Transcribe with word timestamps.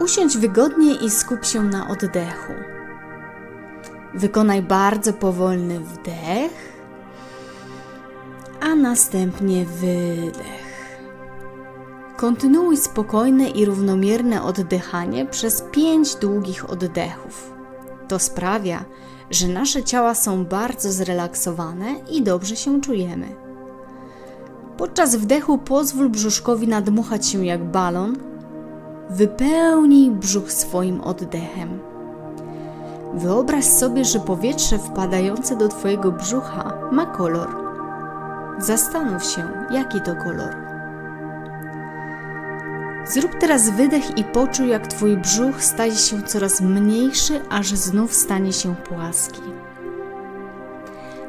Usiądź 0.00 0.38
wygodnie 0.38 0.94
i 0.94 1.10
skup 1.10 1.44
się 1.44 1.62
na 1.62 1.88
oddechu. 1.88 2.52
Wykonaj 4.14 4.62
bardzo 4.62 5.12
powolny 5.12 5.80
wdech, 5.80 6.72
a 8.60 8.74
następnie 8.74 9.64
wydech. 9.64 11.00
Kontynuuj 12.16 12.76
spokojne 12.76 13.48
i 13.48 13.64
równomierne 13.64 14.42
oddychanie 14.42 15.26
przez 15.26 15.64
pięć 15.72 16.14
długich 16.14 16.70
oddechów. 16.70 17.52
To 18.08 18.18
sprawia, 18.18 18.84
że 19.30 19.48
nasze 19.48 19.82
ciała 19.82 20.14
są 20.14 20.44
bardzo 20.44 20.92
zrelaksowane 20.92 21.94
i 22.10 22.22
dobrze 22.22 22.56
się 22.56 22.80
czujemy. 22.80 23.26
Podczas 24.76 25.16
wdechu 25.16 25.58
pozwól 25.58 26.08
brzuszkowi 26.08 26.68
nadmuchać 26.68 27.26
się 27.26 27.46
jak 27.46 27.64
balon. 27.70 28.29
Wypełnij 29.10 30.10
brzuch 30.10 30.52
swoim 30.52 31.00
oddechem. 31.00 31.78
Wyobraź 33.14 33.64
sobie, 33.64 34.04
że 34.04 34.20
powietrze 34.20 34.78
wpadające 34.78 35.56
do 35.56 35.68
Twojego 35.68 36.12
brzucha 36.12 36.72
ma 36.92 37.06
kolor. 37.06 37.48
Zastanów 38.58 39.24
się, 39.24 39.48
jaki 39.70 40.00
to 40.00 40.16
kolor. 40.16 40.56
Zrób 43.04 43.34
teraz 43.40 43.70
wydech 43.70 44.18
i 44.18 44.24
poczuj, 44.24 44.68
jak 44.68 44.86
Twój 44.86 45.16
brzuch 45.16 45.64
staje 45.64 45.94
się 45.94 46.22
coraz 46.22 46.60
mniejszy, 46.60 47.40
aż 47.50 47.68
znów 47.68 48.14
stanie 48.14 48.52
się 48.52 48.74
płaski. 48.74 49.42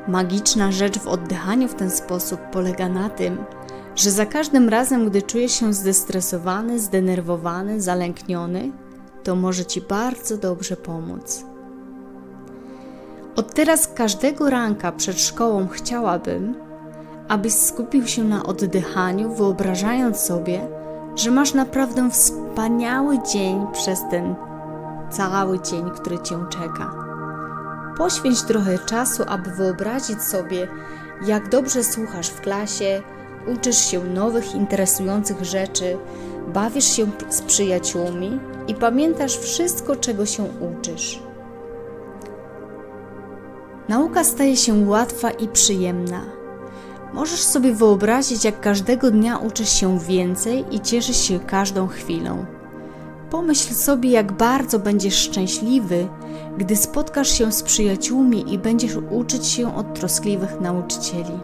Magiczna 0.08 0.72
rzecz 0.72 1.00
w 1.00 1.08
oddychaniu 1.08 1.68
w 1.68 1.76
ten 1.76 1.92
sposób 1.92 2.40
polega 2.52 2.90
na 2.90 3.10
tym, 3.10 3.38
że 3.96 4.12
za 4.12 4.26
każdym 4.26 4.70
razem, 4.70 5.10
gdy 5.10 5.22
czujesz 5.22 5.52
się 5.52 5.74
zdestresowany, 5.74 6.80
zdenerwowany, 6.80 7.82
zalękniony, 7.82 8.72
to 9.24 9.36
może 9.36 9.66
Ci 9.66 9.82
bardzo 9.82 10.38
dobrze 10.38 10.78
pomóc. 10.78 11.46
Od 13.36 13.54
teraz 13.54 13.88
każdego 13.88 14.50
ranka 14.50 14.92
przed 14.92 15.20
szkołą 15.20 15.68
chciałabym, 15.68 16.56
abyś 17.28 17.54
skupił 17.54 18.08
się 18.08 18.24
na 18.24 18.44
oddychaniu, 18.44 19.36
wyobrażając 19.36 20.18
sobie, 20.18 20.68
że 21.16 21.32
masz 21.32 21.54
naprawdę 21.54 22.10
wspaniały 22.10 23.20
dzień 23.34 23.66
przez 23.74 24.00
ten 24.12 24.36
cały 25.10 25.60
dzień, 25.60 25.92
który 25.92 26.20
Cię 26.20 26.46
czeka. 26.50 26.92
Poświęć 27.98 28.42
trochę 28.42 28.80
czasu, 28.80 29.24
aby 29.28 29.52
wyobrazić 29.52 30.24
sobie, 30.24 30.68
jak 31.26 31.50
dobrze 31.50 31.84
słuchasz 31.84 32.30
w 32.30 32.42
klasie, 32.42 33.02
uczysz 33.48 33.78
się 33.78 34.04
nowych, 34.04 34.56
interesujących 34.56 35.46
rzeczy, 35.46 35.98
bawisz 36.54 36.96
się 36.96 37.08
z 37.30 37.42
przyjaciółmi 37.42 38.40
i 38.68 38.76
pamiętasz 38.76 39.38
wszystko, 39.38 39.96
czego 39.96 40.26
się 40.26 40.44
uczysz. 40.44 41.20
Nauka 43.90 44.24
staje 44.24 44.58
się 44.58 44.88
łatwa 44.88 45.32
i 45.32 45.48
przyjemna. 45.48 46.22
Możesz 47.14 47.44
sobie 47.44 47.74
wyobrazić, 47.74 48.46
jak 48.46 48.60
każdego 48.60 49.12
dnia 49.12 49.38
uczysz 49.38 49.70
się 49.70 50.00
więcej 50.00 50.66
i 50.72 50.80
cieszysz 50.80 51.18
się 51.18 51.40
każdą 51.40 51.88
chwilą. 51.88 52.46
Pomyśl 53.30 53.74
sobie, 53.74 54.10
jak 54.10 54.32
bardzo 54.32 54.80
będziesz 54.80 55.16
szczęśliwy, 55.16 56.08
gdy 56.58 56.76
spotkasz 56.76 57.30
się 57.38 57.52
z 57.52 57.64
przyjaciółmi 57.64 58.54
i 58.54 58.60
będziesz 58.60 58.96
uczyć 59.12 59.48
się 59.48 59.76
od 59.76 59.94
troskliwych 59.94 60.62
nauczycieli. 60.62 61.40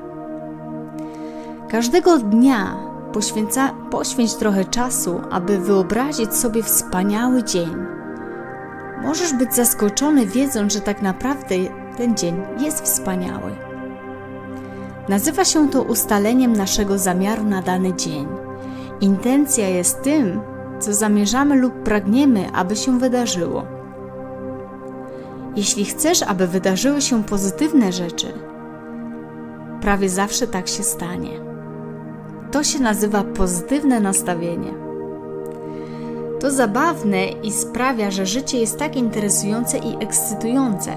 Każdego 1.71 2.17
dnia 2.17 2.77
poświęca, 3.13 3.73
poświęć 3.91 4.33
trochę 4.35 4.65
czasu, 4.65 5.21
aby 5.31 5.57
wyobrazić 5.57 6.35
sobie 6.35 6.63
wspaniały 6.63 7.43
dzień. 7.43 7.75
Możesz 9.03 9.33
być 9.33 9.55
zaskoczony, 9.55 10.25
wiedząc, 10.25 10.73
że 10.73 10.81
tak 10.81 11.01
naprawdę 11.01 11.55
ten 11.97 12.17
dzień 12.17 12.41
jest 12.59 12.83
wspaniały. 12.83 13.51
Nazywa 15.09 15.45
się 15.45 15.69
to 15.69 15.83
ustaleniem 15.83 16.53
naszego 16.53 16.97
zamiaru 16.97 17.43
na 17.43 17.61
dany 17.61 17.93
dzień. 17.95 18.27
Intencja 19.01 19.69
jest 19.69 20.01
tym, 20.01 20.41
co 20.79 20.93
zamierzamy 20.93 21.55
lub 21.55 21.73
pragniemy, 21.83 22.51
aby 22.53 22.75
się 22.75 22.99
wydarzyło. 22.99 23.65
Jeśli 25.55 25.85
chcesz, 25.85 26.23
aby 26.23 26.47
wydarzyły 26.47 27.01
się 27.01 27.23
pozytywne 27.23 27.91
rzeczy, 27.91 28.33
prawie 29.81 30.09
zawsze 30.09 30.47
tak 30.47 30.67
się 30.67 30.83
stanie. 30.83 31.56
To 32.57 32.63
się 32.63 32.79
nazywa 32.79 33.23
pozytywne 33.23 33.99
nastawienie. 33.99 34.73
To 36.39 36.51
zabawne 36.51 37.27
i 37.27 37.51
sprawia, 37.51 38.11
że 38.11 38.25
życie 38.25 38.59
jest 38.59 38.79
tak 38.79 38.95
interesujące 38.95 39.77
i 39.77 40.03
ekscytujące. 40.03 40.91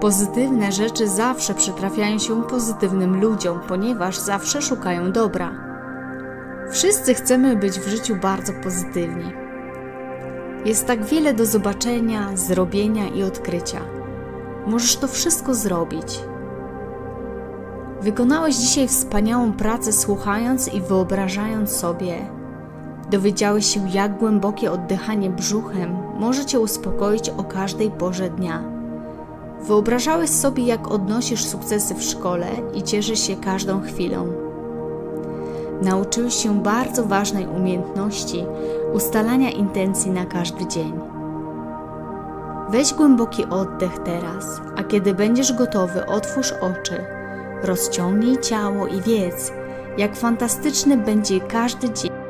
Pozytywne 0.00 0.72
rzeczy 0.72 1.08
zawsze 1.08 1.54
przytrafiają 1.54 2.18
się 2.18 2.42
pozytywnym 2.42 3.20
ludziom, 3.20 3.60
ponieważ 3.68 4.18
zawsze 4.18 4.62
szukają 4.62 5.12
dobra. 5.12 5.52
Wszyscy 6.70 7.14
chcemy 7.14 7.56
być 7.56 7.80
w 7.80 7.88
życiu 7.88 8.16
bardzo 8.16 8.52
pozytywni. 8.52 9.32
Jest 10.64 10.86
tak 10.86 11.04
wiele 11.04 11.34
do 11.34 11.46
zobaczenia, 11.46 12.36
zrobienia 12.36 13.08
i 13.08 13.22
odkrycia. 13.22 13.80
Możesz 14.66 14.96
to 14.96 15.08
wszystko 15.08 15.54
zrobić. 15.54 16.20
Wykonałeś 18.04 18.56
dzisiaj 18.56 18.88
wspaniałą 18.88 19.52
pracę, 19.52 19.92
słuchając 19.92 20.74
i 20.74 20.80
wyobrażając 20.80 21.70
sobie. 21.70 22.14
Dowiedziałeś 23.10 23.66
się, 23.66 23.88
jak 23.88 24.18
głębokie 24.18 24.72
oddychanie 24.72 25.30
brzuchem 25.30 25.96
może 26.18 26.44
Cię 26.44 26.60
uspokoić 26.60 27.30
o 27.30 27.44
każdej 27.44 27.90
porze 27.90 28.30
dnia. 28.30 28.62
Wyobrażałeś 29.60 30.30
sobie, 30.30 30.64
jak 30.64 30.90
odnosisz 30.90 31.44
sukcesy 31.44 31.94
w 31.94 32.02
szkole 32.02 32.46
i 32.74 32.82
cieszysz 32.82 33.20
się 33.20 33.36
każdą 33.36 33.82
chwilą. 33.82 34.32
Nauczyłeś 35.82 36.34
się 36.34 36.62
bardzo 36.62 37.04
ważnej 37.04 37.46
umiejętności 37.46 38.44
ustalania 38.94 39.50
intencji 39.50 40.10
na 40.10 40.26
każdy 40.26 40.66
dzień. 40.66 40.92
Weź 42.68 42.94
głęboki 42.94 43.44
oddech 43.44 43.98
teraz, 43.98 44.60
a 44.76 44.82
kiedy 44.82 45.14
będziesz 45.14 45.52
gotowy, 45.52 46.06
otwórz 46.06 46.52
oczy, 46.52 47.23
rozciągnij 47.64 48.38
ciało 48.38 48.86
i 48.86 49.00
wiedz, 49.00 49.52
jak 49.98 50.16
fantastyczny 50.16 50.96
będzie 50.96 51.40
każdy 51.40 51.92
dzień. 51.92 52.23